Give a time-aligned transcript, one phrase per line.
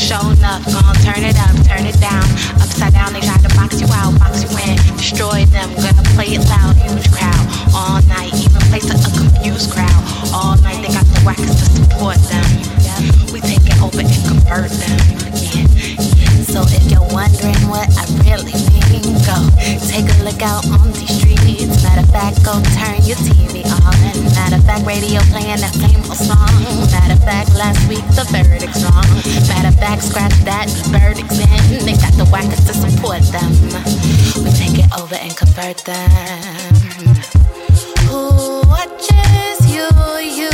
[0.00, 2.24] Show enough, gon' turn it up, turn it down.
[2.56, 5.68] Upside down, they try to box you out, box you in, destroy them.
[5.76, 7.44] Gonna play it loud, huge crowd
[7.76, 10.00] all night, even place a, a confused crowd
[10.32, 10.80] all night.
[10.80, 12.48] They got the whackers to support them.
[13.28, 14.98] We take it over and convert them.
[16.48, 19.36] So if you're wondering what I really mean, go
[19.84, 21.84] take a look out on these streets.
[21.84, 24.09] Matter of fact, go turn your TV on.
[24.50, 26.50] Matter of fact, radio playing that famous song.
[26.90, 29.06] Matter of fact, last week the verdict's wrong.
[29.46, 31.86] Matter of fact, scratch that, the verdict's in.
[31.86, 33.54] They got the whackers to support them.
[34.42, 36.10] We take it over and convert them.
[38.10, 39.86] Who watches you,
[40.18, 40.50] you,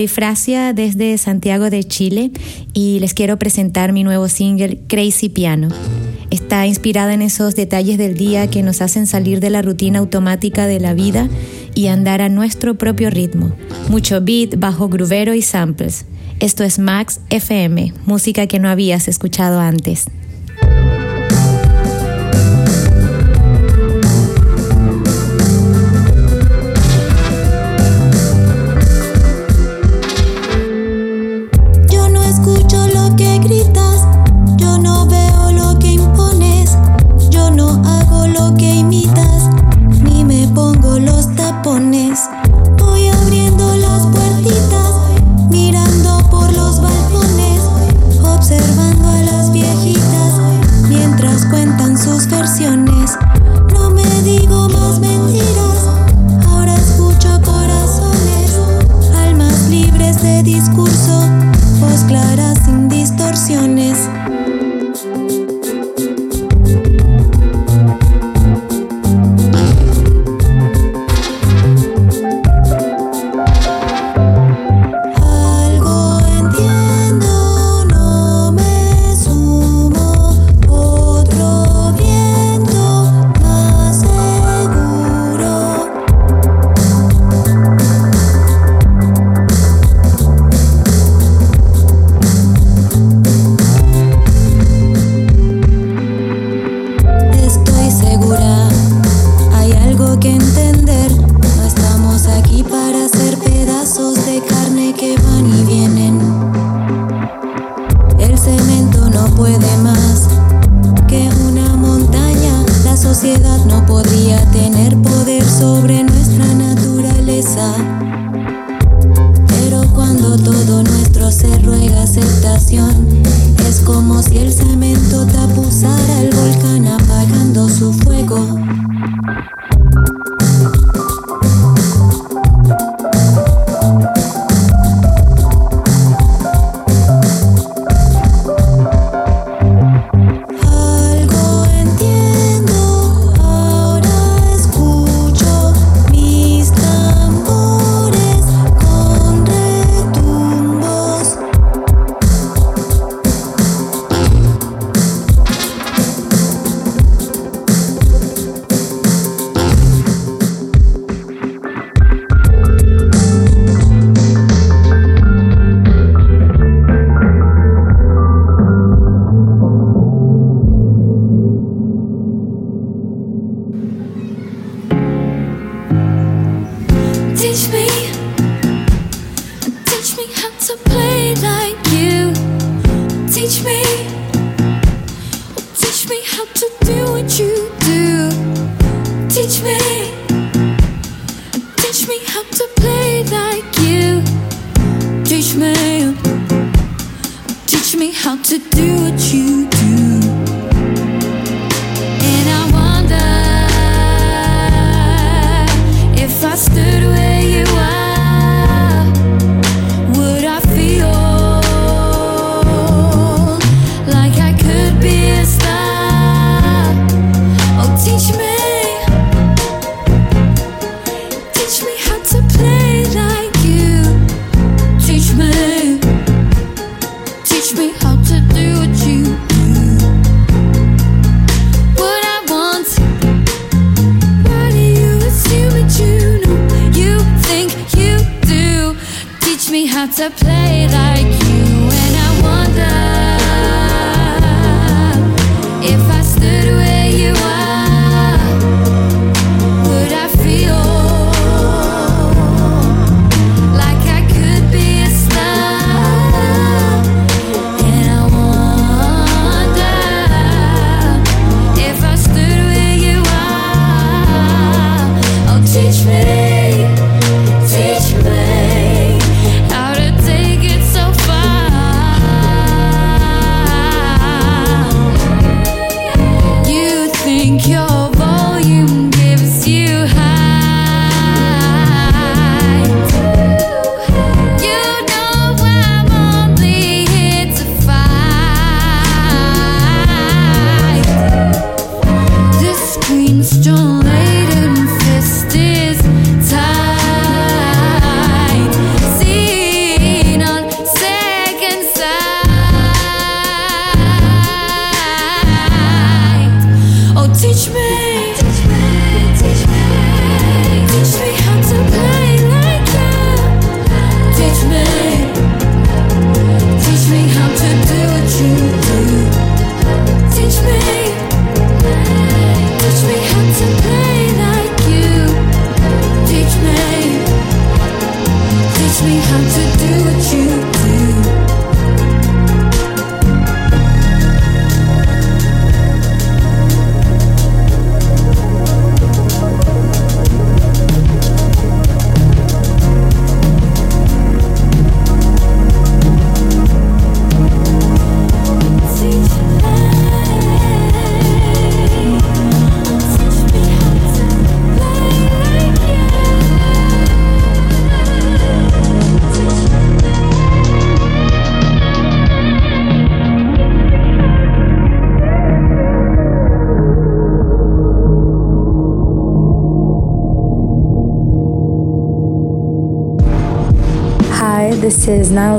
[0.00, 2.30] soy Fracia desde Santiago de Chile
[2.72, 5.68] y les quiero presentar mi nuevo single Crazy Piano.
[6.30, 10.66] Está inspirada en esos detalles del día que nos hacen salir de la rutina automática
[10.66, 11.28] de la vida
[11.74, 13.52] y andar a nuestro propio ritmo.
[13.90, 16.06] Mucho beat, bajo gruvero y samples.
[16.38, 20.06] Esto es Max FM, música que no habías escuchado antes.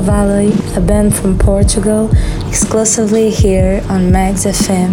[0.02, 2.10] Valley, a band from Portugal,
[2.48, 4.90] exclusively here on Mags FM.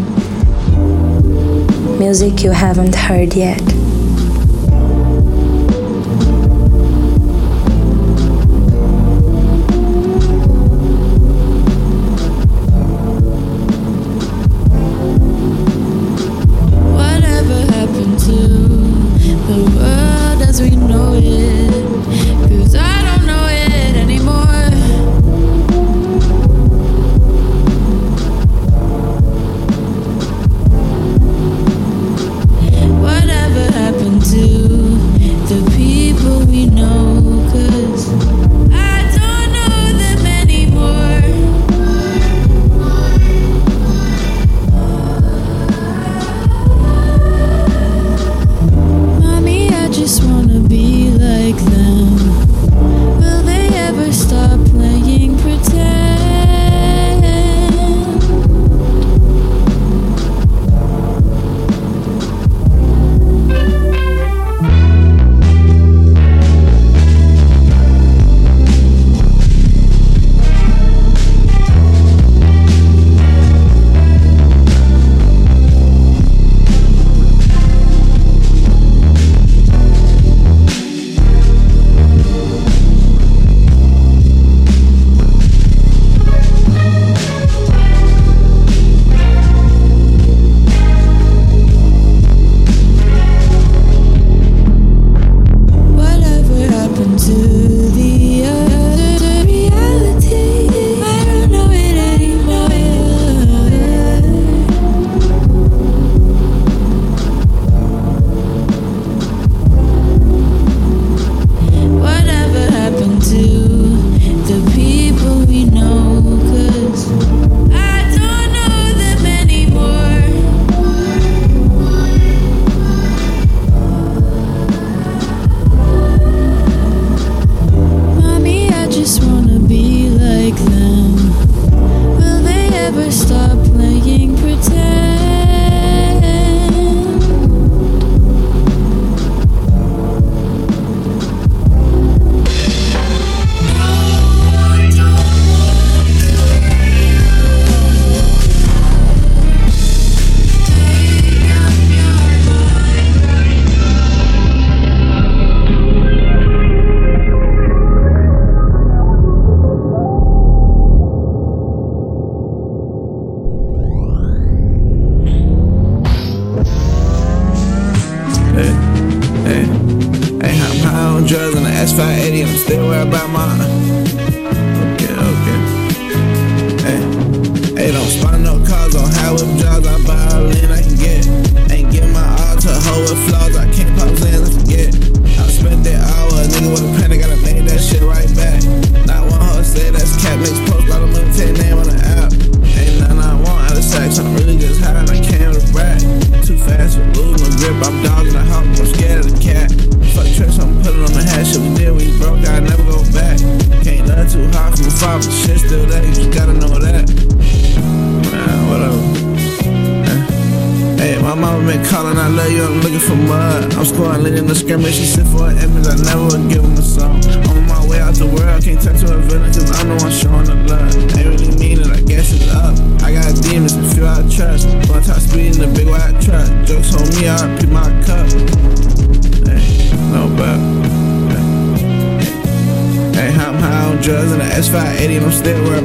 [1.98, 3.79] Music you haven't heard yet.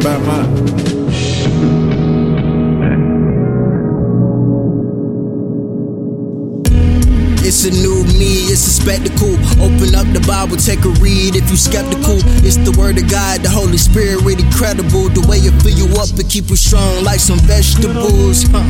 [0.04, 1.83] by mine.
[16.34, 18.44] Keep you strong like some vegetables.
[18.50, 18.66] Huh.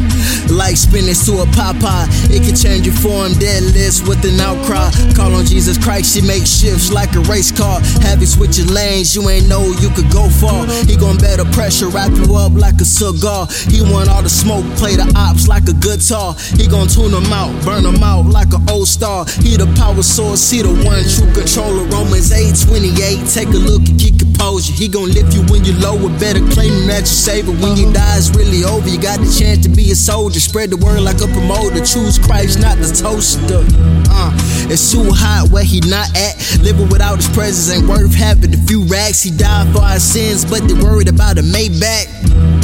[0.55, 4.93] Like spinach to a Popeye, it can change your form, deadlifts with an outcry.
[5.17, 7.81] Call on Jesus Christ, he makes shifts like a race car.
[8.07, 10.69] Have you switching lanes, you ain't know you could go far.
[10.85, 13.49] He gon' better pressure, wrap you up like a cigar.
[13.73, 16.37] He want all the smoke, play the ops like a guitar.
[16.61, 19.25] He gon' tune them out, burn them out like an old star.
[19.43, 21.89] He the power source, he the one true controller.
[21.89, 24.75] Romans 8 28, take a look and keep compose you.
[24.77, 25.97] He gon' lift you when you're low.
[26.21, 27.49] Better claim him that you save.
[27.49, 28.89] When you die, it's really over.
[28.89, 30.41] You got the chance to be a soldier.
[30.41, 31.81] Spread the word like a promoter.
[31.81, 33.65] Choose Christ, not the toaster.
[34.11, 34.31] Uh,
[34.69, 36.37] it's too hot where he not at.
[36.61, 39.23] Living without his presence ain't worth having a few racks.
[39.23, 42.64] He died for our sins, but they worried about a Maybach.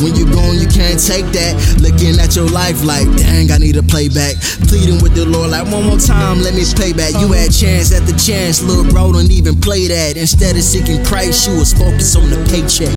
[0.00, 1.52] When you gone, you can't take that.
[1.76, 4.40] Looking at your life like, dang, I need a playback.
[4.64, 7.12] Pleading with the Lord like, one more time, let me pay back.
[7.20, 10.16] You had chance at the chance, little bro, don't even play that.
[10.16, 12.96] Instead of seeking Christ, you was focused on the paycheck.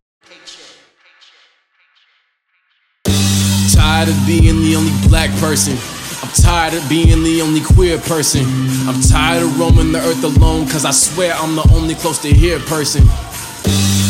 [3.76, 5.76] Tired of being the only black person.
[6.24, 8.48] I'm tired of being the only queer person.
[8.88, 12.30] I'm tired of roaming the earth alone, cause I swear I'm the only close to
[12.32, 13.04] here person.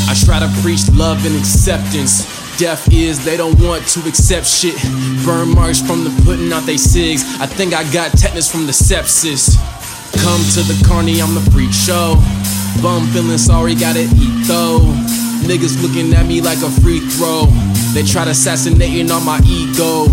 [0.05, 2.42] I try to preach love and acceptance.
[2.57, 4.75] Deaf is they don't want to accept shit.
[5.25, 7.23] Burn marks from the putting out they cigs.
[7.39, 9.57] I think I got tetanus from the sepsis.
[10.21, 12.15] Come to the carny, I'm the freak show.
[12.81, 14.79] Bum feeling sorry, gotta eat though.
[15.43, 17.45] Niggas looking at me like a free throw.
[17.93, 20.07] They try to assassinating on my ego.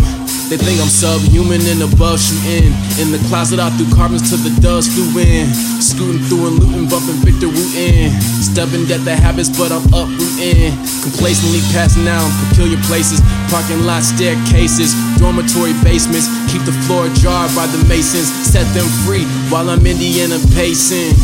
[0.50, 2.74] They think I'm subhuman and above shooting.
[2.98, 5.46] In the closet, I threw carbons till the dust flew in.
[5.78, 8.10] Scooting through and looting, bumping Victor Wooten.
[8.42, 10.74] Stubborn death the habits, but I'm uprooting.
[11.06, 13.22] Complacently passing out peculiar places.
[13.46, 14.90] Parking lot staircases,
[15.22, 16.26] dormitory basements.
[16.50, 18.26] Keep the floor jarred by the masons.
[18.42, 21.14] Set them free while I'm Indiana pacing.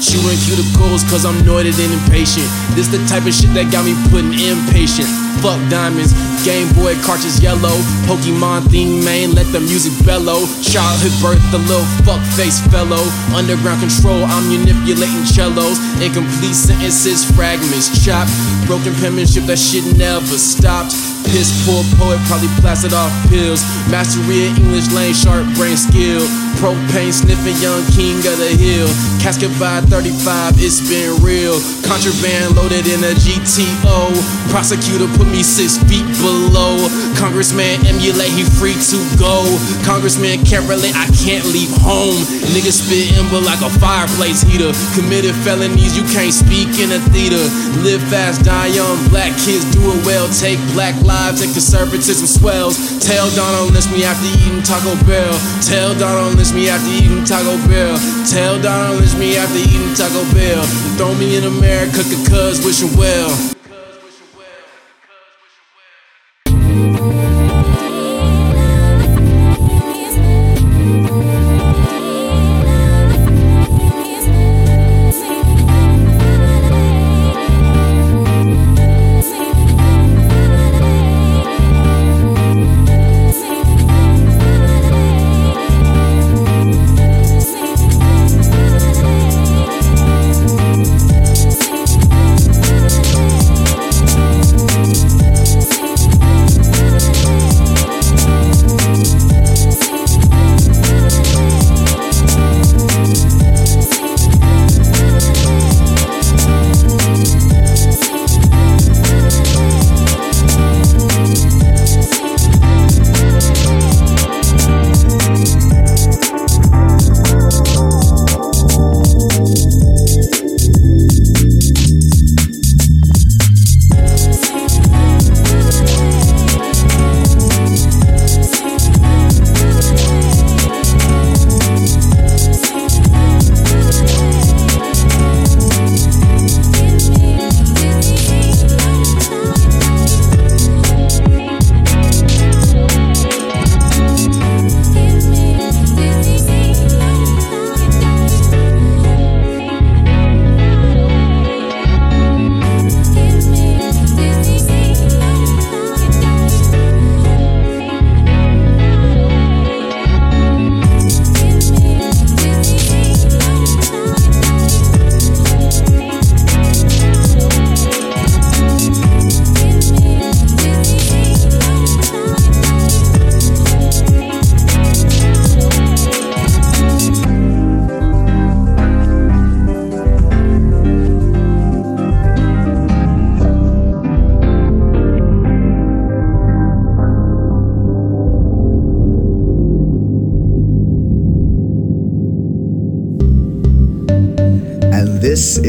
[0.00, 2.48] Chewing cuticles cause I'm noided and impatient.
[2.72, 5.08] This the type of shit that got me putting impatient.
[5.44, 6.12] Fuck diamonds,
[6.44, 7.76] Game Boy cartridge yellow.
[8.08, 10.48] Pokemon theme main, let the music bellow.
[10.64, 13.04] Childhood birth, the little fuck face fellow.
[13.36, 15.76] Underground control, I'm manipulating cellos.
[16.00, 18.32] Incomplete sentences, fragments chopped.
[18.64, 20.96] Broken penmanship, that shit never stopped.
[21.28, 23.60] Piss poor poet, probably blasted off pills.
[23.92, 26.24] Mastery of English lane, sharp brain skill.
[26.60, 28.88] Propane sniffing, young king of the hill.
[29.20, 31.58] Casket by 35, it's been real.
[31.82, 34.14] Contraband loaded in a GTO.
[34.54, 36.78] Prosecutor put me six feet below.
[37.18, 39.42] Congressman emulate, he free to go.
[39.82, 42.22] Congressman can't relate, I can't leave home.
[42.54, 44.70] Niggas spit ember like a fireplace heater.
[44.94, 47.42] Committed felonies, you can't speak in a theater.
[47.82, 48.94] Live fast, die young.
[49.10, 50.30] Black kids do it well.
[50.30, 52.78] Take black lives and conservatism swells.
[53.02, 55.34] Tell Donald list me after eating Taco Bell.
[55.66, 57.98] Tell Donald list me after eating Taco Bell.
[58.30, 60.62] Tell Donald list me after eating Taco Bell.
[60.96, 63.59] Throw me in America, cause wishing well.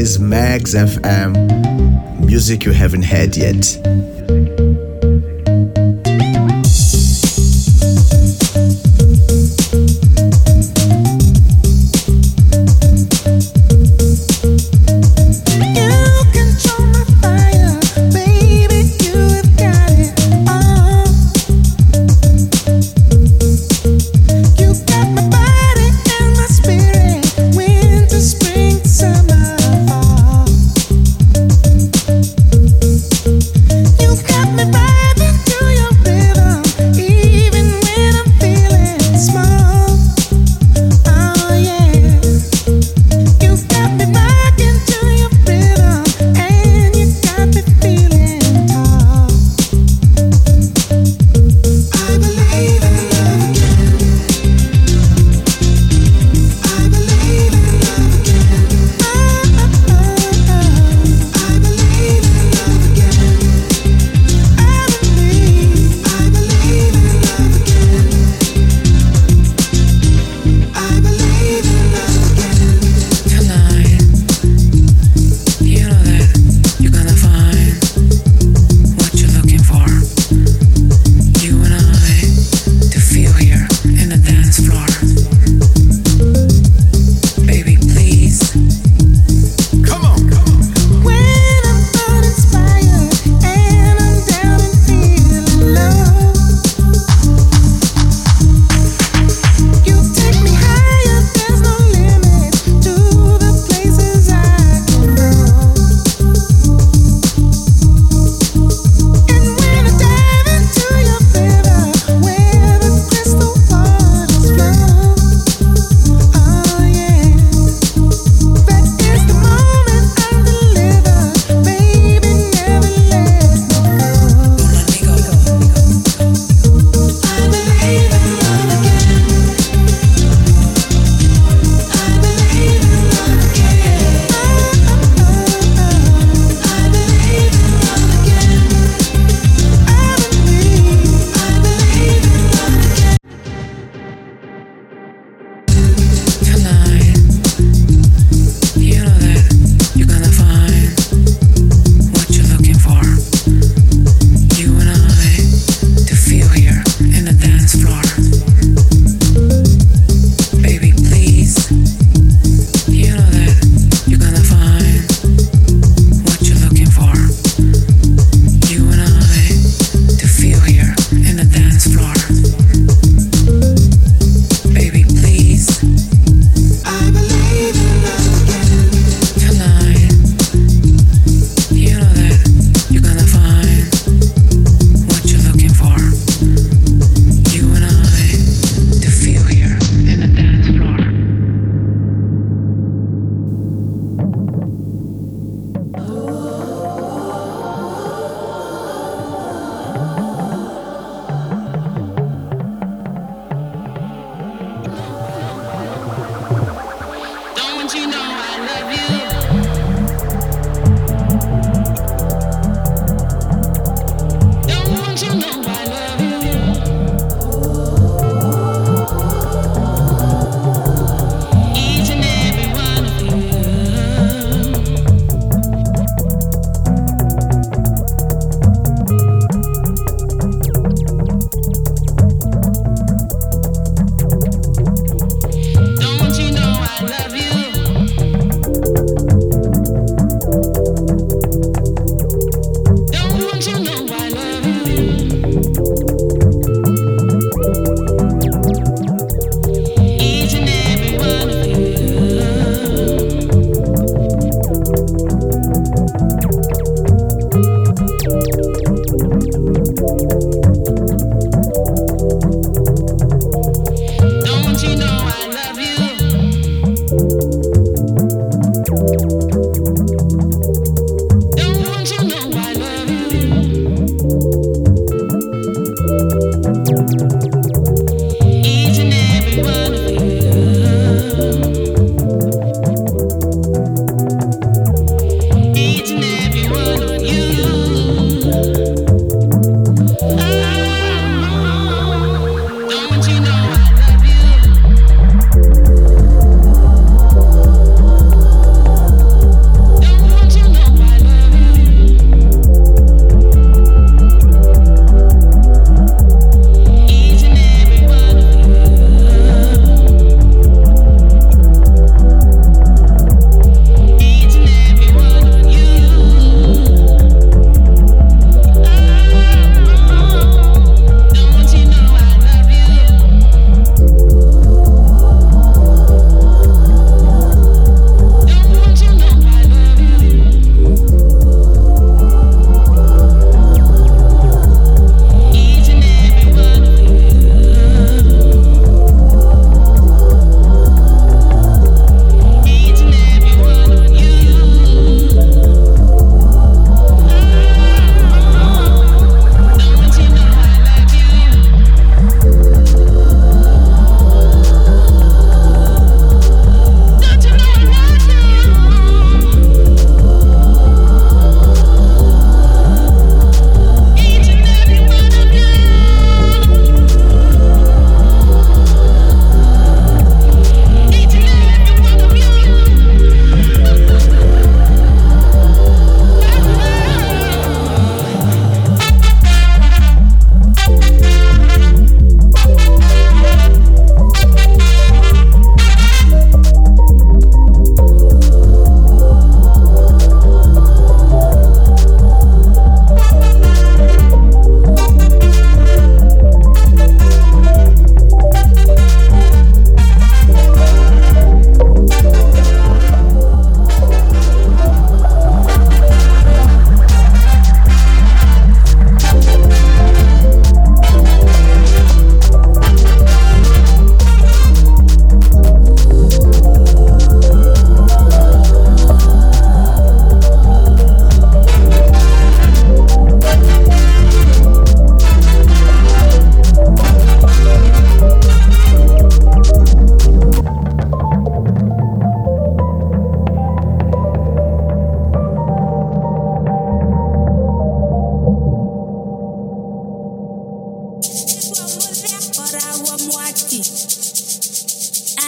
[0.02, 4.11] Is Mags FM, music you haven't heard yet.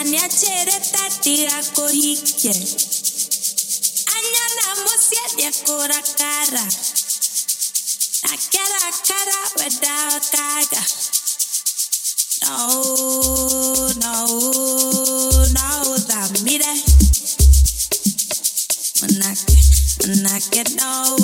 [0.05, 2.53] Ania cereta tira kohikye
[4.17, 6.65] Anya namo siedye kora kara
[8.29, 9.97] Nakera kara weda
[10.33, 10.83] kaga
[12.45, 12.83] No,
[14.03, 14.15] no,
[15.57, 16.75] no, da mire.
[19.01, 19.57] Manake,
[20.07, 21.17] manake, no,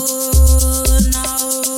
[1.12, 1.69] no.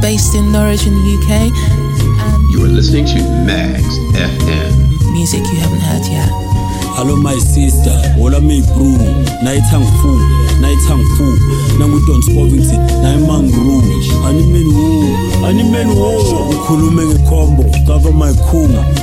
[0.00, 1.61] Based in Norwich in the UK.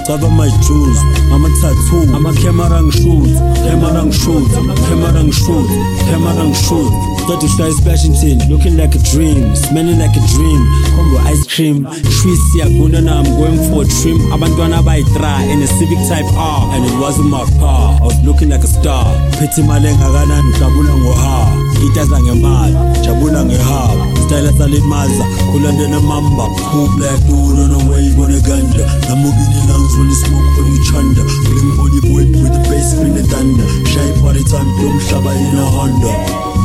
[0.10, 0.98] Cover my jewels,
[1.30, 2.02] ama tattoo.
[2.18, 3.30] Ama camera shoot,
[3.62, 4.50] camera shoot
[4.90, 5.70] Camera shoot,
[6.10, 6.90] camera shoot
[7.22, 9.56] Start to try Splashington, looking like a dream.
[9.56, 10.62] Smelling like a dream,
[10.98, 11.86] combo ice cream.
[11.86, 14.18] Trees siyaguna na I'm going for a trim.
[14.34, 16.74] Abantwana bayitra in a Civic Type R.
[16.74, 19.06] And it wasn't my car, I was looking like a star.
[19.38, 26.46] Phethe imali engakanani, jabula ngoha Itaza ngemali, jabula ngehaba Style salimaza, kulandela mamba.
[26.72, 30.70] Cool black dude on the wave on a ganja Lamborghini lungs when you smoke when
[30.70, 33.66] you chanda Bling body boy with the bass bring the thunder.
[33.90, 36.14] Shy party time, drum shaba in a Honda.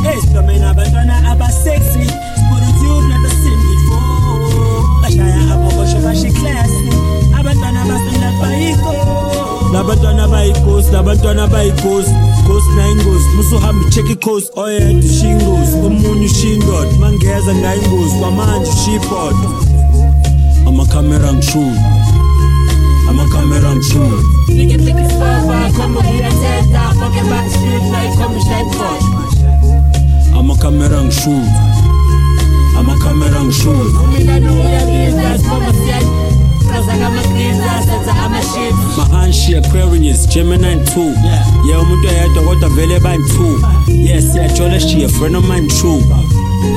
[0.05, 4.85] Hey, stomina abantwana abasexy Spiritude never seen before.
[5.01, 6.85] Bashaya abobosho bashi classy.
[7.33, 8.93] Abantwana basanda bayiko
[9.73, 12.13] labantwana bayikosi labantwana bayikosi
[12.47, 19.35] kosi nayingozi musuhambe ucheck icoast oyedwa oh, ushingozi omunye ushindod mangeza ngayingozi kwamanje ushipod
[20.67, 21.79] amakhamera ngishulu
[23.09, 24.19] amakhamera ngishulu
[30.39, 31.47] amakhamera ngishulu
[32.79, 33.99] amakhamera ngishulu
[38.97, 41.25] mahanshi aquarius gemini 2
[41.67, 41.81] yeah.
[41.81, 46.01] Umuntu oyedwa kodwa vele bayi-two yes siyajola she a friend of mine true.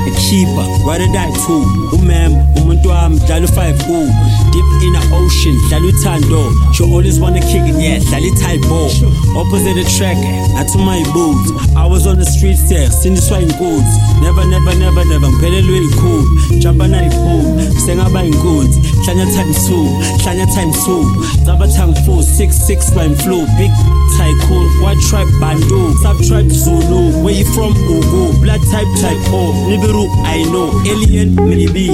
[0.07, 1.63] A keeper or die too
[1.93, 4.13] umem umuntu wami dlala u-5 u
[4.59, 5.55] deep in the ocean.
[5.69, 8.91] Dlala uthando she always wanna kick it yeah dlala i-tybo
[9.39, 10.19] opposite attract
[10.55, 15.29] nathi my boots i was on the streets there sindiswa inkunzi never never never never
[15.31, 19.85] ngiphelelwe ikhulu jumpa nayiphulu sengaba inkunzi hlanya time two
[20.23, 21.05] hlanya time two.
[21.45, 23.71] Zaba time four six six swine flu big
[24.17, 27.23] tycoon white tribe bandu sub tribe zulu.
[27.25, 27.73] Where you from?
[27.75, 28.41] Ugu.
[28.43, 29.53] Blood type type o.
[29.69, 30.69] Nibiru i know.
[30.85, 31.89] Alien maybe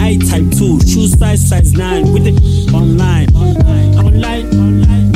[0.00, 2.38] ai type 2 shoe size size 9 with it.
[2.74, 3.28] Online
[3.98, 4.46] online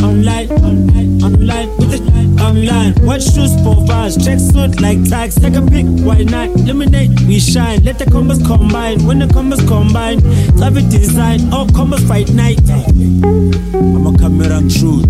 [0.02, 1.68] online online online.
[1.78, 5.34] With it online what shoes for vase check suit like tags.
[5.34, 6.48] Take a pic why not?
[6.50, 7.82] Eliminate we shine.
[7.84, 9.04] Let the combos combine.
[9.06, 10.20] When the combos combine
[10.56, 11.52] love it design.
[11.52, 12.60] All combos fight night.
[12.70, 15.04] I'm a camera and shoot.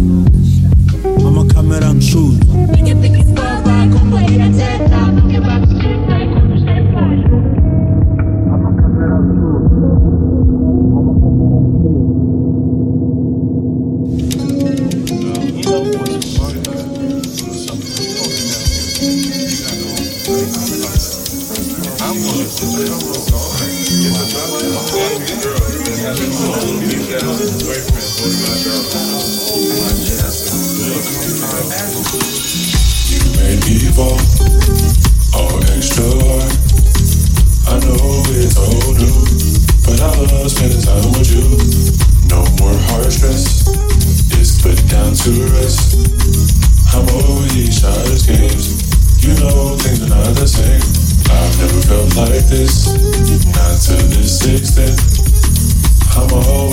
[1.05, 2.41] I'm a camera and shoot.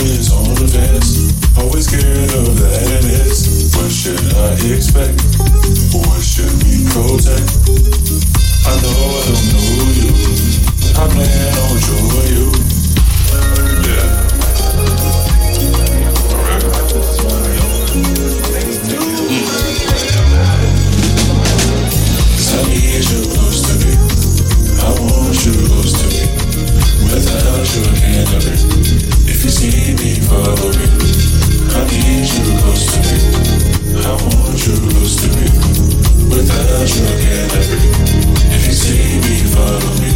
[0.01, 1.29] Always on the fence,
[1.59, 3.69] always scared of it is.
[3.77, 5.21] What should I expect?
[5.93, 7.45] What should we protect?
[8.65, 10.09] I know I don't know you.
[10.97, 12.49] I plan on showing you.
[13.85, 14.09] Yeah.
[22.49, 23.93] I need you close to me.
[24.81, 26.25] I want you close to me.
[27.05, 28.80] Without you, I can't live it.
[29.41, 30.85] If you see me, follow me.
[31.73, 33.01] I need you close to.
[33.97, 35.33] I want you close to.
[36.29, 37.73] Without you, I can't live.
[38.53, 40.13] If you see me, follow me.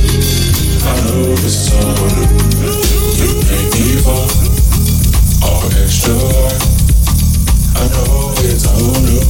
[0.78, 2.06] I know this is all.
[3.18, 4.30] You make me fall,
[5.42, 6.14] all extra.
[7.82, 9.26] I know it's all new,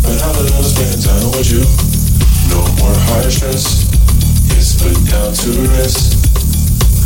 [0.00, 1.60] but I love spending time with you.
[2.48, 3.84] No more heart stress,
[4.56, 6.24] it's put down to rest.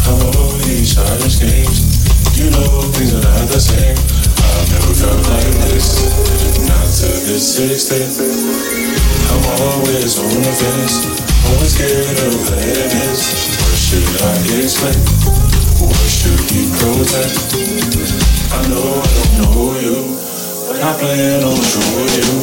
[0.07, 1.89] I'm over these childish games.
[2.41, 3.93] You know things are not the same.
[3.93, 6.09] I've never felt like this,
[6.64, 8.16] not to this extent.
[8.16, 11.05] I'm always on the fence,
[11.53, 13.45] always scared of this.
[13.61, 14.97] What should I explain?
[15.84, 17.61] What should we protect?
[18.57, 20.16] I know I don't know you,
[20.64, 22.41] but I plan on showing you.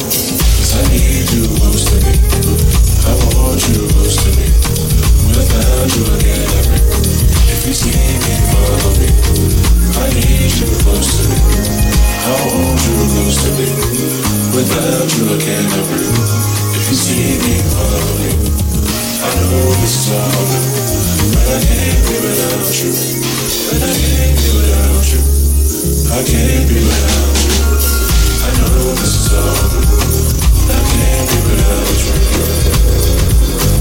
[0.62, 2.14] Cause I need you close to me.
[3.02, 4.46] I want you close to me.
[5.26, 6.78] You, I can't breathe.
[6.78, 6.97] If you see
[7.68, 7.76] me,
[8.48, 9.12] follow me.
[10.00, 11.36] I need you close to me.
[12.24, 13.68] I want you close to me.
[14.56, 16.16] Without you, I can't breathe.
[16.72, 18.08] If you see me, follow.
[19.20, 20.64] I know this is all good,
[21.36, 22.88] but I can't be without you.
[23.68, 25.20] But I can't be without you.
[26.08, 27.52] I can't be without you.
[28.44, 29.68] I know this is all
[30.64, 33.77] but I can't be without you.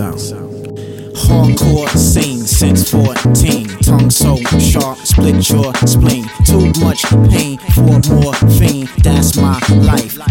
[0.00, 0.18] Out.
[1.14, 3.68] Hardcore scene since 14.
[3.78, 6.24] Tongue so sharp, split your spleen.
[6.44, 8.83] Too much pain for more life,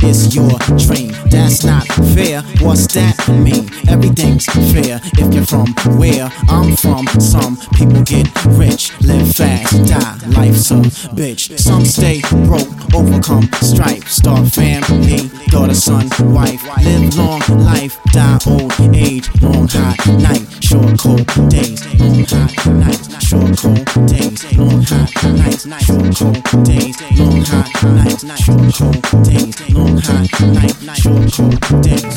[0.03, 1.11] it's your dream.
[1.29, 2.41] That's not fair.
[2.59, 3.69] What's that mean?
[3.87, 7.07] Everything's fair if you're from where I'm from.
[7.19, 10.17] Some people get rich, live fast, die.
[10.29, 10.81] Life's a
[11.15, 11.57] bitch.
[11.59, 14.07] Some stay broke, overcome strife.
[14.09, 16.63] Start family, daughter, son, wife.
[16.83, 19.29] Live long life, die old age.
[19.41, 21.81] Long hot night, short cold days.
[21.99, 24.57] Long hot nights, short cold days.
[24.57, 25.11] Long hot
[25.63, 27.01] short cold days.
[27.17, 29.69] Long hot nights, short cold days.
[29.69, 32.15] Long hot nights, short cold days.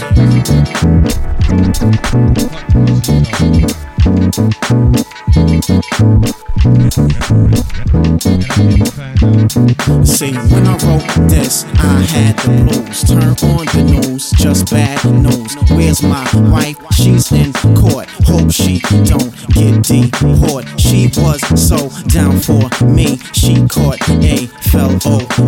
[10.03, 13.05] See, when I wrote this, I had the blues.
[13.05, 15.55] Turn on the news, just bad news.
[15.71, 16.79] Where's my wife?
[16.95, 18.09] She's in court.
[18.25, 20.81] Hope she don't get deported.
[20.81, 23.19] She was so down for me.
[23.33, 24.99] She caught a fell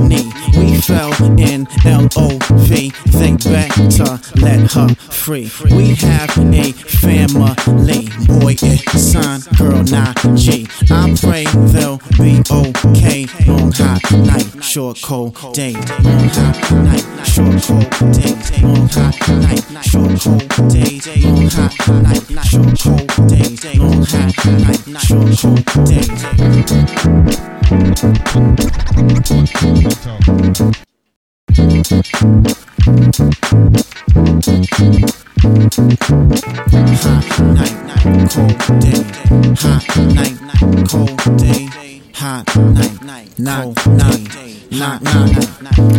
[0.07, 0.31] knee.
[0.57, 2.93] We fell in L O V.
[3.07, 5.51] They better let her free.
[5.71, 8.09] We have a family.
[8.27, 10.67] Boy, it's son, girl, not G.
[10.91, 13.27] I pray they'll be okay.
[13.47, 15.73] Long hot night, short cold day.
[15.73, 18.35] Long hot night, short cold day.
[18.63, 21.01] Long hot night, short cold day.
[21.25, 23.57] Long hot night, short cold day.
[23.79, 26.05] Long hot night, short cold day.
[36.99, 37.79] Hot night,
[38.35, 39.01] cold day.
[39.57, 40.39] Hot night,
[40.91, 41.63] cold day.
[42.15, 44.21] Hot night, knock, knock,
[44.73, 45.33] knock, knock,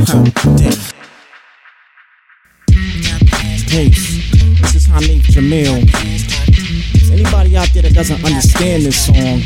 [0.06, 0.76] cold day.
[3.68, 4.32] Peace.
[4.60, 5.84] This is Hanif Jamil.
[6.96, 9.42] Is anybody out there that doesn't understand this song?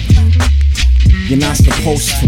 [1.27, 2.27] You're not supposed to.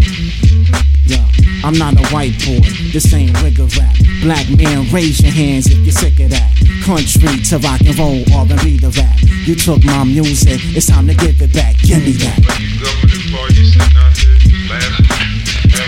[1.06, 1.26] Yeah,
[1.64, 2.62] I'm not a white boy.
[2.92, 3.96] This ain't wigger rap.
[4.22, 6.52] Black man, raise your hands if you're sick of that.
[6.86, 9.18] Country to rock and roll, R&B to rap.
[9.46, 11.78] You took my music, it's time to give it back.
[11.80, 12.66] Give me that.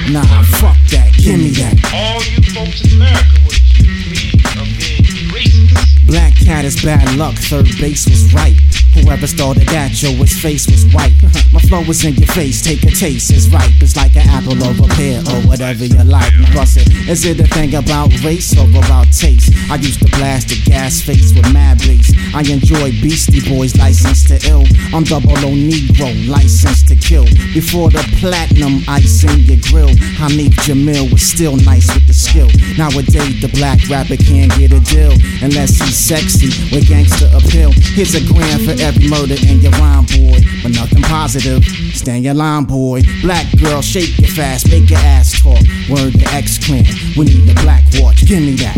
[0.10, 1.12] Nah, fuck that.
[1.18, 1.76] Give me that.
[1.92, 6.08] All you folks in America would accuse me of being racist.
[6.08, 8.56] Black cat is bad luck, third base was right.
[8.96, 11.14] Whoever started that, yo, his face was white.
[11.52, 13.76] My flow was in your face, take a taste, it's ripe.
[13.84, 16.32] It's like an apple or a pear or whatever you like.
[16.56, 19.52] Plus, it, is it a thing about race or about taste?
[19.70, 22.16] I used to blast the gas face with mad bass.
[22.34, 24.64] I enjoy Beastie Boys, licensed to ill.
[24.96, 27.26] I'm double O Negro, licensed to kill.
[27.54, 32.48] Before the platinum ice in your grill, Hanif Jamil was still nice with the skill.
[32.78, 35.12] Nowadays, the black rapper can't get a deal
[35.44, 37.72] unless he's sexy with gangster appeal.
[37.72, 40.40] Here's a grand for every murder in your rhyme, boy.
[40.62, 41.64] But nothing positive.
[41.94, 43.02] Stand your line, boy.
[43.22, 45.60] Black girl, shake it fast, make your ass talk.
[45.90, 46.86] Word to X Clan,
[47.18, 48.26] we need the black watch.
[48.26, 48.78] Give me that.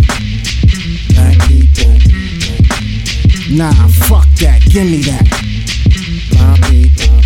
[1.15, 1.91] Black people.
[3.51, 3.73] Nah,
[4.07, 4.61] fuck that.
[4.69, 5.25] Give me that.
[6.31, 7.19] Black people.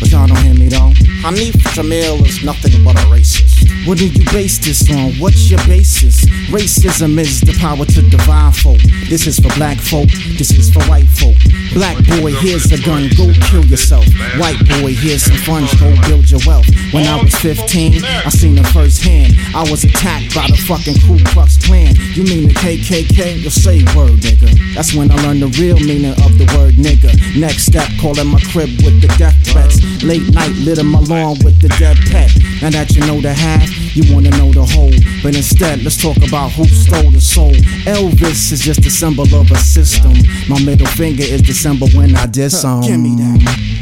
[0.00, 0.92] But y'all don't hear me though.
[1.24, 3.55] Hanif Jamil is nothing but a racist.
[3.86, 5.12] What do you base this on?
[5.22, 6.26] What's your basis?
[6.50, 8.82] Racism is the power to divide folk.
[9.06, 11.38] This is for black folk, this is for white folk.
[11.72, 14.02] Black boy, here's a gun, go kill yourself.
[14.42, 16.66] White boy, here's some funds, go build your wealth.
[16.90, 19.38] When I was 15, I seen it firsthand.
[19.54, 21.94] I was attacked by the fucking Ku Klux Klan.
[22.18, 23.38] You mean the KKK?
[23.38, 24.50] You'll say word, nigga.
[24.74, 27.14] That's when I learned the real meaning of the word nigga.
[27.38, 29.80] Next step, calling my crib with the death threats.
[30.02, 32.30] Late night, lit my lawn with the dead pet.
[32.62, 34.94] Now that you know the half, you wanna know the whole.
[35.22, 37.52] But instead, let's talk about who stole the soul.
[37.86, 40.14] Elvis is just a symbol of a system.
[40.48, 42.82] My middle finger is the symbol when I did some.
[42.82, 43.76] Give me that.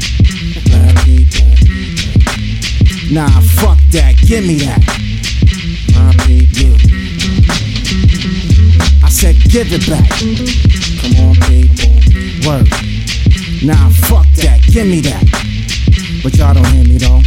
[3.11, 3.29] Nah,
[3.61, 4.15] fuck that.
[4.25, 4.81] Give me that.
[9.03, 10.09] I said, give it back.
[10.99, 11.93] Come on, people.
[12.49, 12.67] Word.
[13.63, 14.59] Nah, fuck that.
[14.71, 15.44] Give me that.
[16.25, 17.21] But y'all don't hear me though.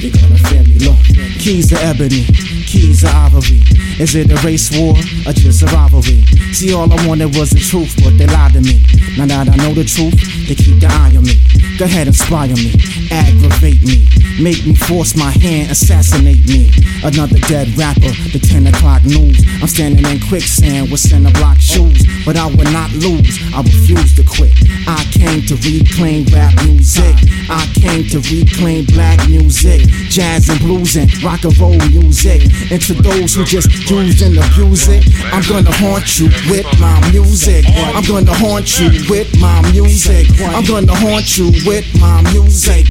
[0.00, 0.98] You gonna feel me, look.
[1.38, 2.24] Keys to ebony,
[2.66, 3.62] keys to ivory.
[4.00, 4.96] Is it a race war
[5.26, 6.26] or just a rivalry?
[6.52, 8.82] See, all I wanted was the truth, but they lied to me.
[9.16, 10.18] Now that I know the truth,
[10.48, 11.38] they keep the eye on me.
[11.78, 12.74] Go ahead, inspire me,
[13.10, 14.06] aggravate me,
[14.42, 16.70] make me force my hand, assassinate me.
[17.02, 19.42] Another dead rapper, the 10 o'clock news.
[19.60, 23.38] I'm standing in quicksand with center block shoes, but I will not lose.
[23.54, 24.54] I refuse to quit.
[24.86, 27.14] I came to reclaim rap music.
[27.50, 32.40] I came to reclaim black music, jazz and blues and rock and roll music.
[32.72, 36.96] And to those who just use and abuse it, I'm gonna haunt you with my
[37.12, 37.64] music.
[37.68, 40.26] I'm gonna haunt you with my music.
[40.40, 42.88] I'm gonna haunt you with my music.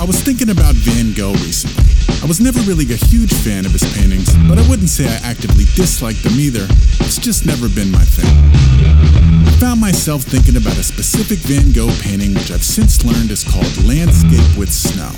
[0.00, 1.99] I was thinking about Van Gogh recently.
[2.22, 5.16] I was never really a huge fan of his paintings, but I wouldn't say I
[5.24, 6.66] actively disliked them either.
[7.00, 8.28] It's just never been my thing.
[9.48, 13.42] I found myself thinking about a specific Van Gogh painting, which I've since learned is
[13.42, 15.10] called Landscape with Snow.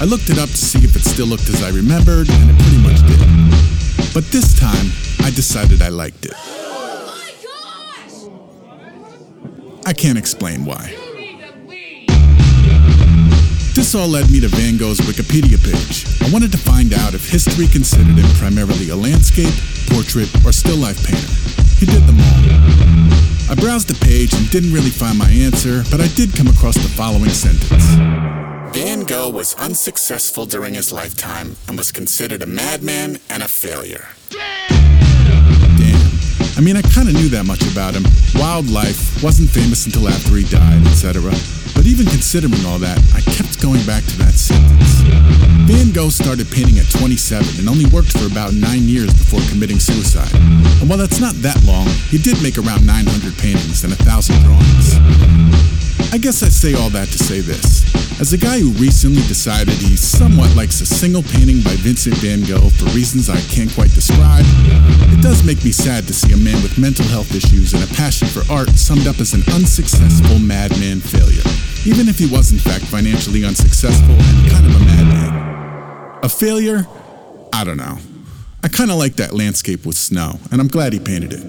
[0.00, 2.58] I looked it up to see if it still looked as I remembered, and it
[2.62, 3.18] pretty much did.
[4.14, 4.92] But this time,
[5.26, 6.32] I decided I liked it.
[6.36, 7.12] Oh
[9.84, 11.05] I can't explain why.
[13.76, 16.08] This all led me to Van Gogh's Wikipedia page.
[16.26, 19.52] I wanted to find out if history considered him primarily a landscape,
[19.92, 21.28] portrait, or still life painter.
[21.76, 23.52] He did them all.
[23.52, 26.76] I browsed the page and didn't really find my answer, but I did come across
[26.76, 27.84] the following sentence.
[28.74, 34.08] Van Gogh was unsuccessful during his lifetime and was considered a madman and a failure.
[34.30, 36.00] Damn.
[36.56, 38.04] I mean, I kind of knew that much about him.
[38.40, 41.30] Wildlife, wasn't famous until after he died, etc.
[41.76, 45.04] But even considering all that, I kept going back to that sentence.
[45.68, 49.78] Van Gogh started painting at 27 and only worked for about nine years before committing
[49.78, 50.32] suicide.
[50.80, 54.40] And while that's not that long, he did make around 900 paintings and a thousand
[54.40, 54.96] drawings.
[56.12, 57.84] I guess I say all that to say this.
[58.20, 62.40] As a guy who recently decided he somewhat likes a single painting by Vincent van
[62.44, 64.44] Gogh for reasons I can't quite describe,
[65.12, 67.94] it does make me sad to see a man with mental health issues and a
[67.94, 71.44] passion for art summed up as an unsuccessful madman failure,
[71.86, 76.18] even if he was in fact financially unsuccessful and kind of a madman.
[76.22, 76.86] A failure?
[77.52, 77.98] I don't know.
[78.62, 81.44] I kind of like that landscape with snow, and I'm glad he painted it.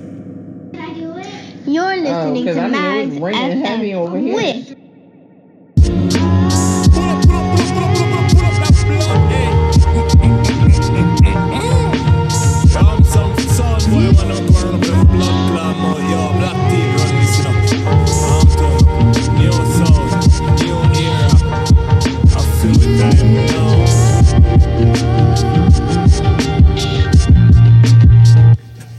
[1.67, 4.35] You're listening Oh, 'cause to I knew it Mags was heavy over here.
[4.35, 4.75] with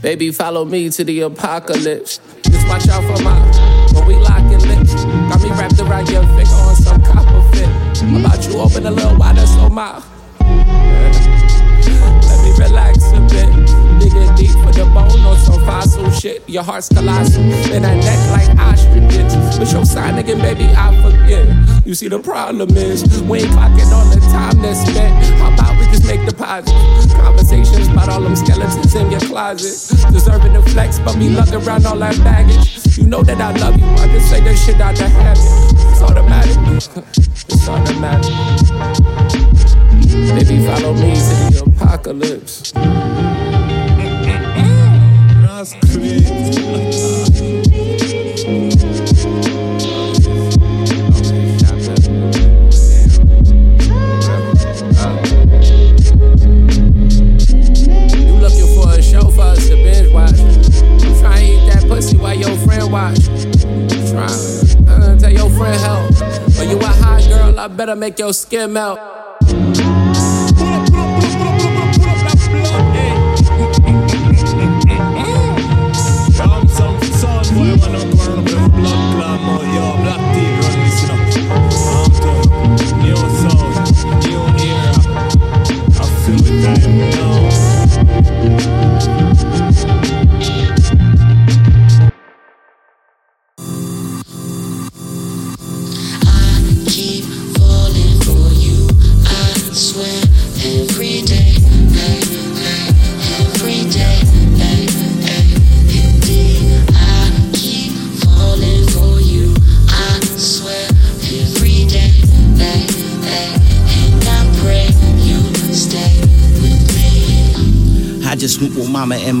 [0.01, 2.21] Baby, follow me to the apocalypse.
[2.43, 3.37] Just watch out for my
[3.93, 4.93] when we locking lips.
[5.03, 7.67] Got me wrapped around your finger on some copper fit.
[8.17, 10.01] About you open a little wider so my
[10.39, 13.49] let me relax a bit.
[13.99, 16.47] Digging deep for the bone on some fossil shit.
[16.47, 17.43] Your heart's colossal.
[17.43, 19.35] and that neck like ostriches.
[19.59, 21.45] But your sign again, baby, I forget.
[21.85, 25.25] You see, the problem is we ain't clocking on the time that's spent.
[25.39, 25.68] How about
[26.09, 27.13] make deposits?
[27.13, 29.95] Conversations about all them skeletons in your closet.
[30.11, 32.97] Deserving to flex, but me lugging around all that baggage.
[32.97, 33.85] You know that I love you.
[33.85, 35.43] I just say that shit out the habit.
[35.91, 36.57] It's automatic.
[37.47, 38.33] It's automatic.
[40.35, 42.71] Baby, follow me to the apocalypse.
[45.45, 47.68] That's crazy.
[62.99, 63.25] Watch.
[64.09, 65.17] Trying.
[65.19, 66.09] Tell your friend help.
[66.57, 68.99] But you a hot girl, I better make your skin melt.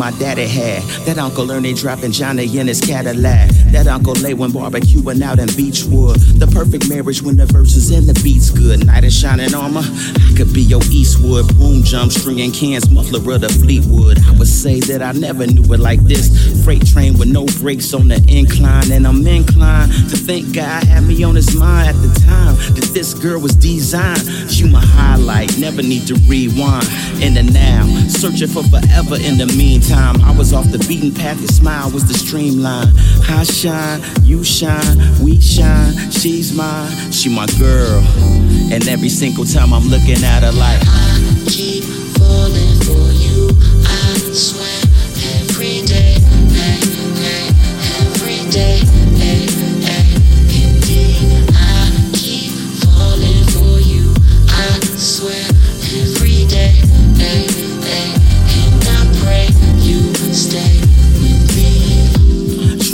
[0.09, 0.81] My daddy had.
[1.05, 3.49] That Uncle Ernie dropping Johnny in his Cadillac.
[3.71, 6.19] That Uncle Lay when barbecuing out in Beechwood.
[6.39, 8.85] The perfect marriage when the verses and the beats good.
[8.85, 11.55] Knight in shining armor, I could be your Eastwood.
[11.57, 14.19] Boom jump, stringing cans, muffler of the Fleetwood.
[14.25, 16.63] I would say that I never knew it like this.
[16.63, 21.03] Freight train with no brakes on the incline, and I'm inclined to think God had
[21.03, 24.25] me on his mind at the time that this girl was designed.
[24.49, 26.87] She my highlight, never need to rewind.
[27.21, 29.98] In the now, searching for forever in the meantime.
[29.99, 32.93] I was off the beaten path, your smile was the streamline.
[33.29, 35.93] I shine, you shine, we shine.
[36.11, 38.01] She's mine, she my girl.
[38.71, 41.83] And every single time I'm looking at her like, I keep
[42.17, 43.49] falling for you,
[43.85, 44.79] I swear.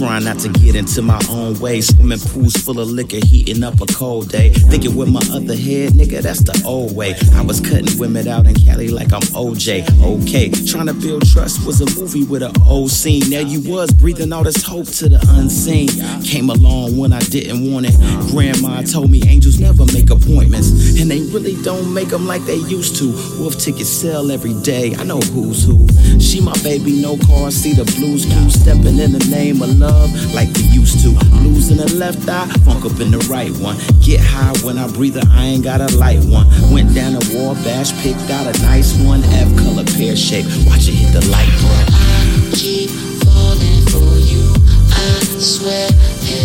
[0.05, 1.81] Trying not to get into my own way.
[1.81, 4.51] Swimming pools full of liquor, heating up a cold day.
[4.51, 7.15] Thinking with my other head, nigga, that's the old way.
[7.33, 9.81] I was cutting women out in Cali like I'm OJ.
[10.21, 13.29] Okay, trying to build trust was a movie with an old scene.
[13.31, 15.89] There you was, breathing all this hope to the unseen.
[16.23, 17.95] Came along when I didn't want it.
[18.29, 22.61] Grandma told me angels never make appointments, and they really don't make them like they
[22.69, 23.09] used to.
[23.39, 24.93] Wolf tickets sell every day.
[24.95, 25.87] I know who's who.
[26.19, 29.94] She my baby, no car, see the blues crew stepping in the name of love
[30.33, 31.11] like we used to.
[31.39, 33.77] Blues in the left eye, funk up in the right one.
[34.01, 36.47] Get high when I breathe, I ain't got a light one.
[36.71, 39.23] Went down a war bash, picked out a nice one.
[39.25, 41.71] F color pear shape, watch it hit the light, bro.
[41.71, 42.89] I keep
[43.25, 44.43] falling for you,
[44.91, 45.89] I swear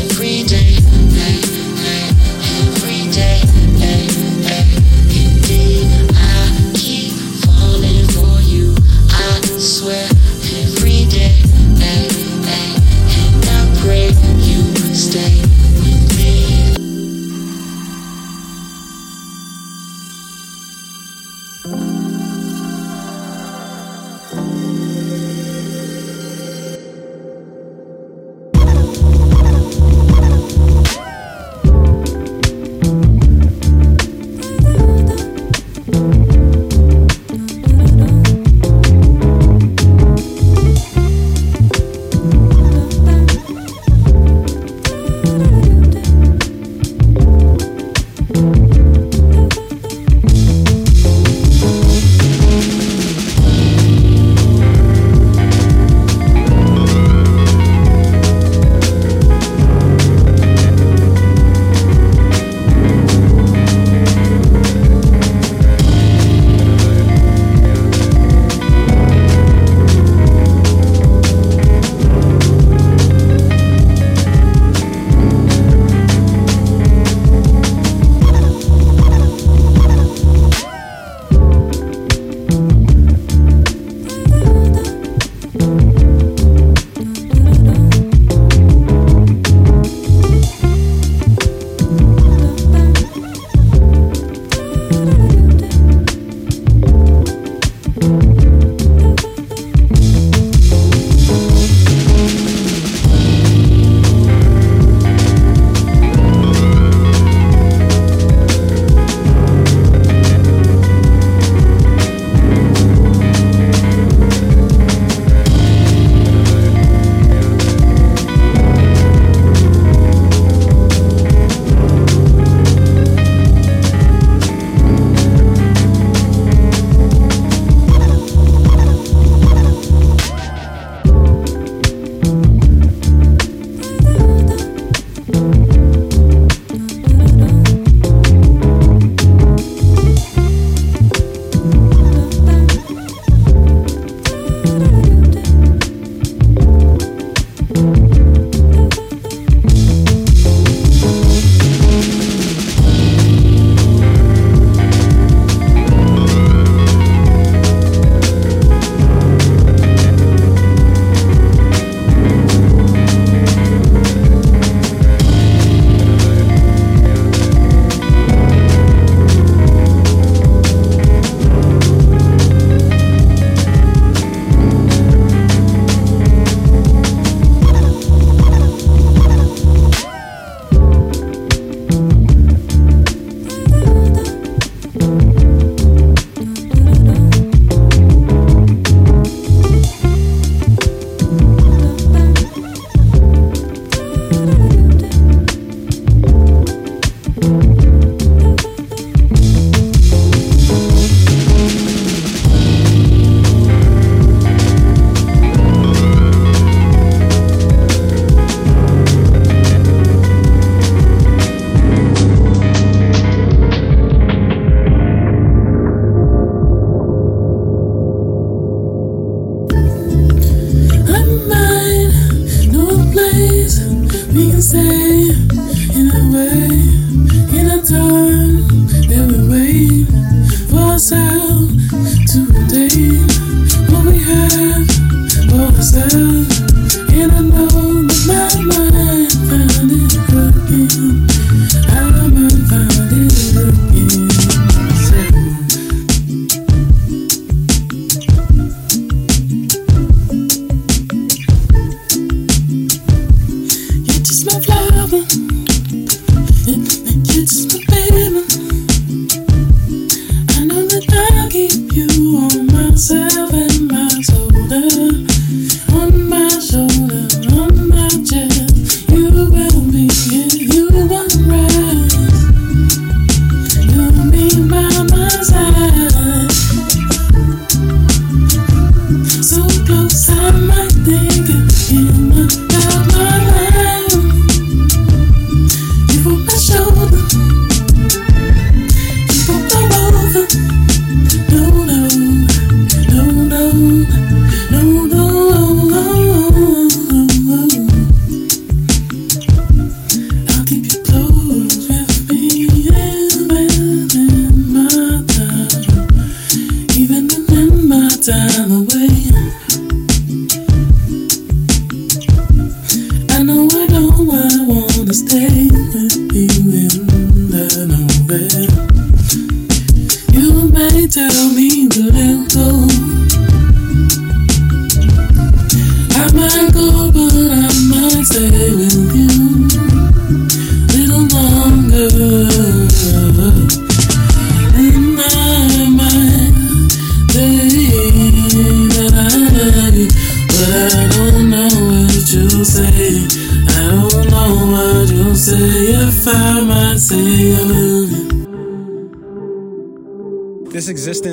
[0.03, 0.80] every day.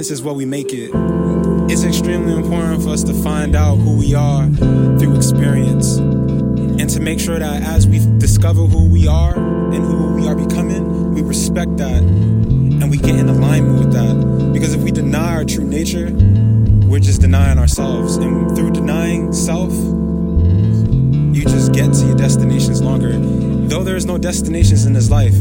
[0.08, 0.90] Existence is what we make it.
[1.70, 7.02] It's extremely important for us to find out who we are through experience and to
[7.02, 11.22] make sure that as we discover who we are and who we are becoming, we
[11.22, 14.54] respect that and we get in alignment with that.
[14.54, 16.10] Because if we deny our true nature,
[16.88, 18.16] we're just denying ourselves.
[18.16, 19.74] And through denying self,
[21.36, 23.18] you just get to your destinations longer.
[23.68, 25.36] Though there is no destinations in this life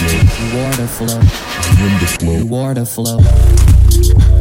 [0.00, 0.46] The flow.
[0.48, 1.20] You are the flow.
[1.20, 2.32] I am the flow.
[2.32, 3.20] You are the flow.
[3.20, 4.39] flow.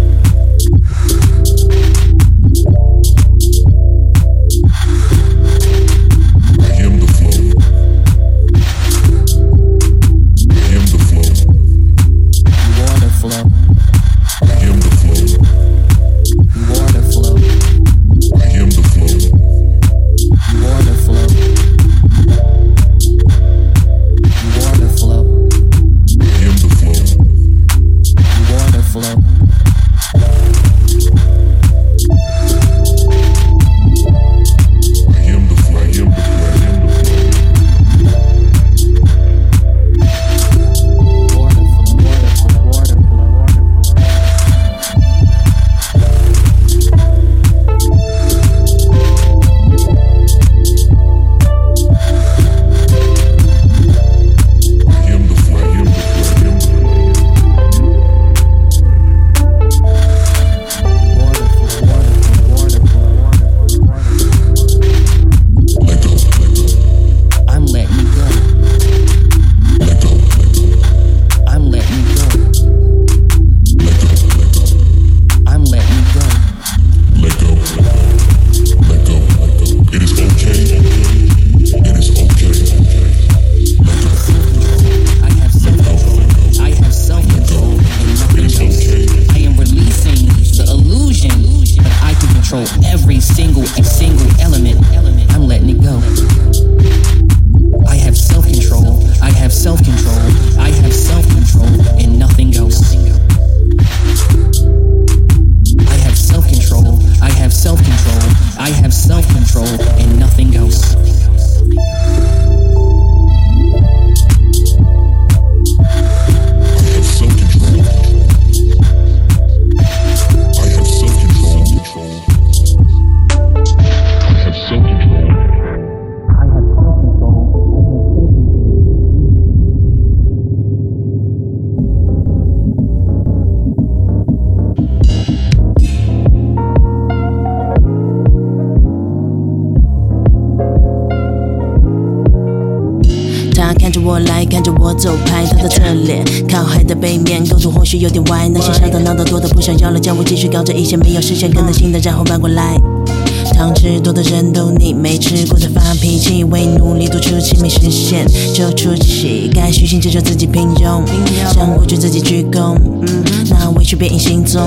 [163.90, 164.62] 去别人心中。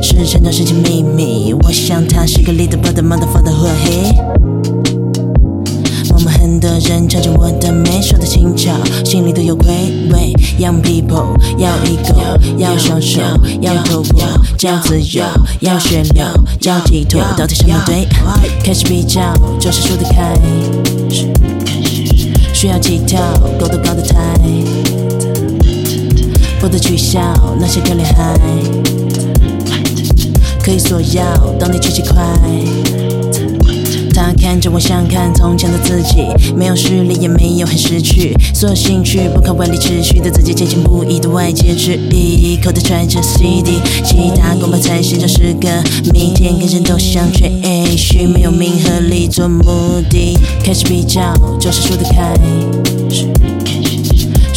[0.00, 1.52] 是成长，是情秘密。
[1.52, 4.10] 我想他是个 little brother, motherfucker 和黑。
[6.14, 8.72] 我们很多人尝着我的美，说的轻巧，
[9.04, 9.68] 心里都有愧。
[10.10, 10.32] 喂。
[10.58, 13.20] Young people 要 ego，要双手，
[13.60, 14.22] 要突破，
[14.62, 15.22] 要自由，
[15.60, 16.24] 要血流，
[16.62, 18.08] 要寄托，到底什么对？
[18.64, 19.20] 开始比较，
[19.60, 20.34] 就是输得开。
[22.54, 23.20] 需要几条
[23.60, 24.40] 狗的抱得台。
[26.68, 27.18] 我的取笑，
[27.58, 28.38] 那些可怜孩，
[30.62, 31.22] 可以索要，
[31.58, 32.14] 当你去几块。
[34.12, 42.52] 他看着我，像看从前的自己，没有势力，也没有很识趣，所有兴趣不靠外力持续的自己坚信不移的外界质疑。
[42.52, 45.68] 一口的揣着 CD，其他光盘才欣赏诗歌，
[46.12, 49.62] 每天跟人都想吹 A 区，没有名和利做目
[50.10, 52.34] 的，开始比较就是输得开。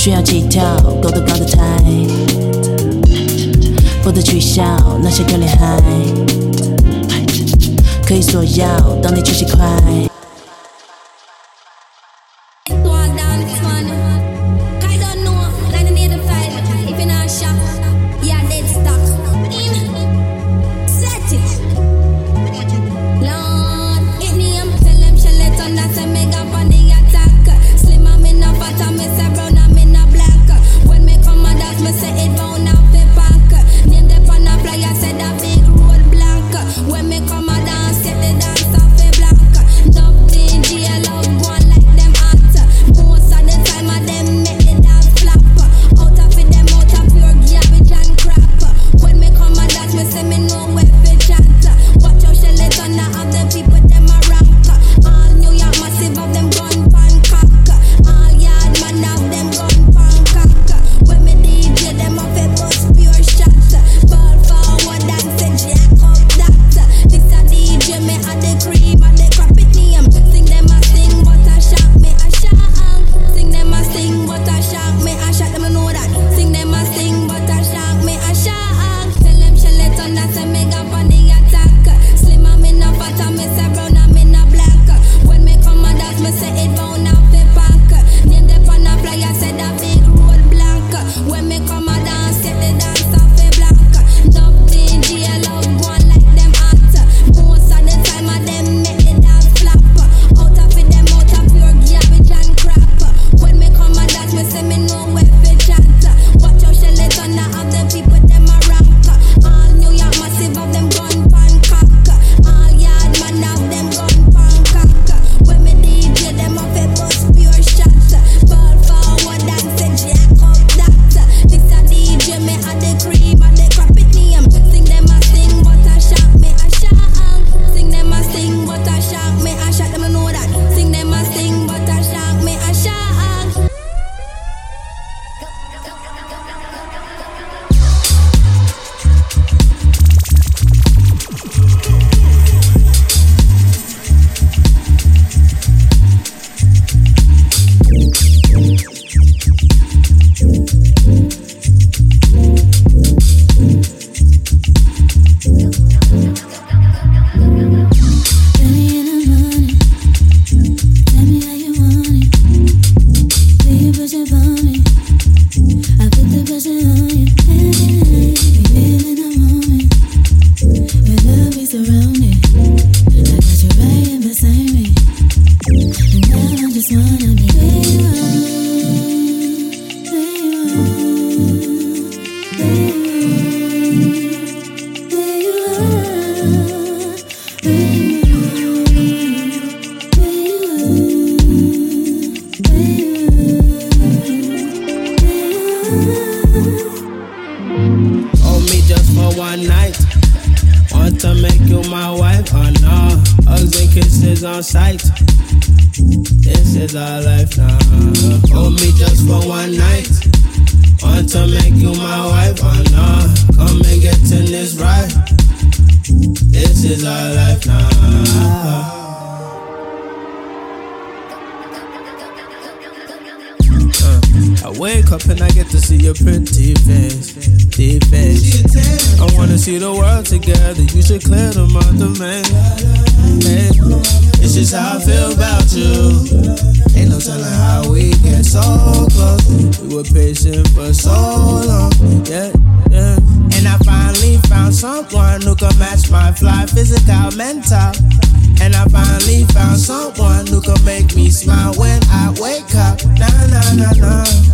[0.04, 0.64] 需要几条
[1.00, 1.78] 高度高的台，
[4.02, 4.64] 不得取笑
[5.00, 5.80] 那些可怜孩，
[8.04, 8.66] 可以索要
[9.00, 9.62] 当地区几块。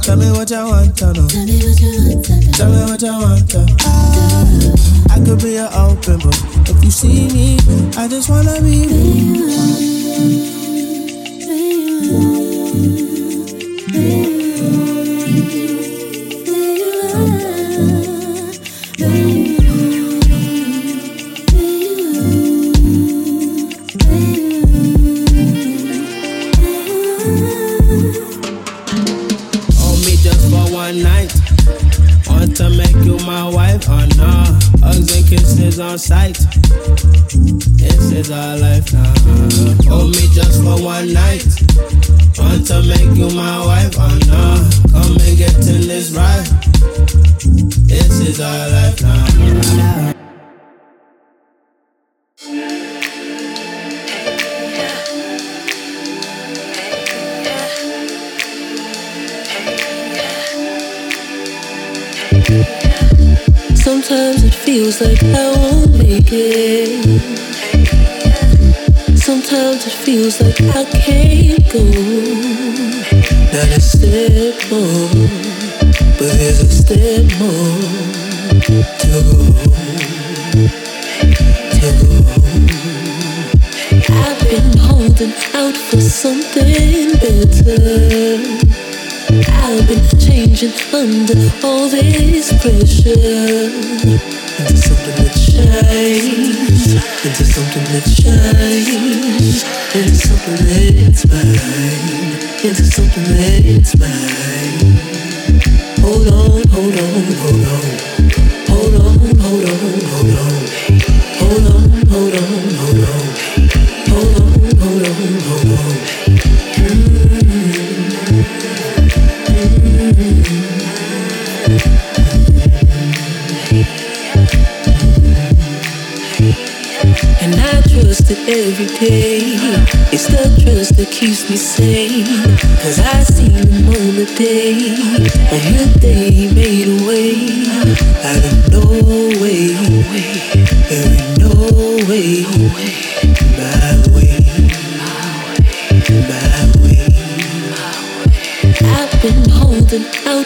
[0.01, 1.27] Tell me what you want, I know.
[1.27, 2.51] Tell me what you want, I.
[2.53, 3.57] Tell me what you want, I.
[5.09, 6.35] I could be your open book
[6.69, 7.57] if you see me.
[7.97, 9.81] I just wanna be with
[12.11, 12.36] you.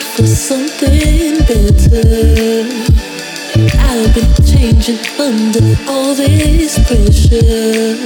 [0.02, 2.66] for something better.
[3.80, 7.98] I've been changing under all this pressure.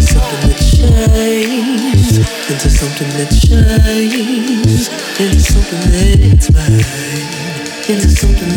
[0.00, 2.18] Something that shines,
[2.50, 4.88] into something that shines,
[5.20, 5.80] into something
[7.88, 8.50] into something.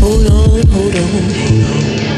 [0.00, 2.13] Hold on, hold on, hold on.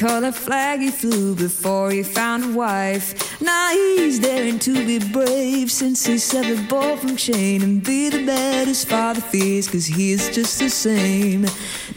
[0.00, 3.40] Multicolored flag he flew before he found a wife.
[3.40, 8.22] Now he's daring to be brave since he severed ball from chain and be the
[8.22, 11.46] man his father fears, cause he is just the same.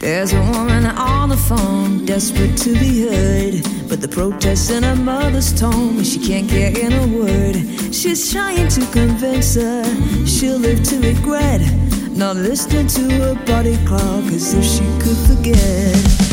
[0.00, 3.62] There's a woman on the phone, desperate to be heard.
[3.88, 7.56] But the protest in her mother's tone, she can't get in a word.
[7.94, 9.84] She's trying to convince her
[10.26, 11.62] she'll live to regret.
[12.10, 16.23] Not listening to her body clock as if she could forget.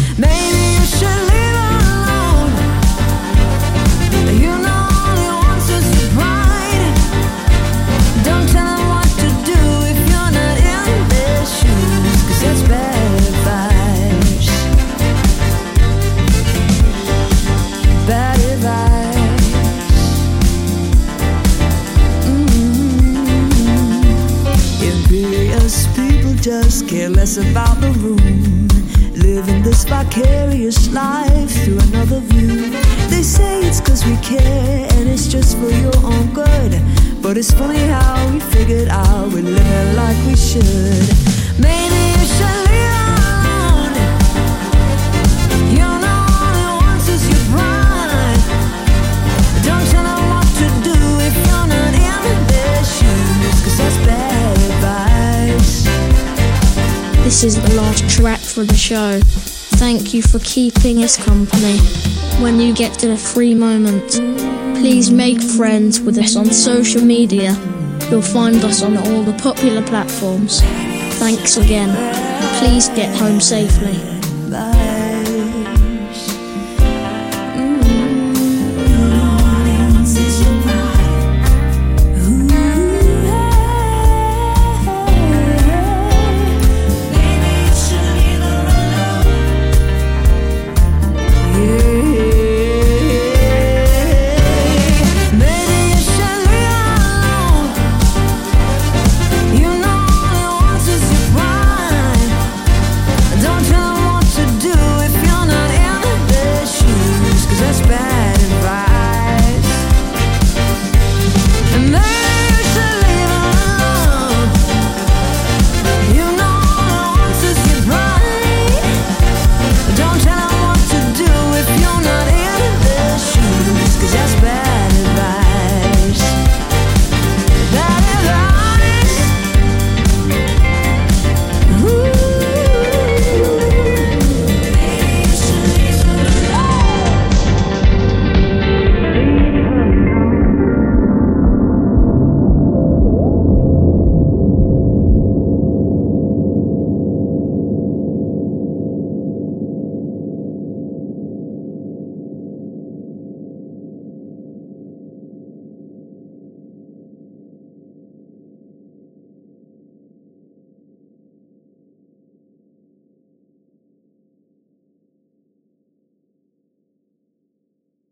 [26.91, 28.67] Care less about the room.
[29.15, 32.69] Living this vicarious life through another view.
[33.07, 36.71] They say it's cause we care and it's just for your own good.
[37.21, 41.07] But it's funny how we figured out we live like we should.
[41.57, 42.90] Maybe you should leave
[57.31, 59.17] This is the last track for the show.
[59.79, 61.77] Thank you for keeping us company.
[62.43, 64.11] When you get to the free moment,
[64.77, 67.53] please make friends with us on social media.
[68.09, 70.59] You'll find us on all the popular platforms.
[71.19, 71.95] Thanks again.
[72.59, 74.20] Please get home safely.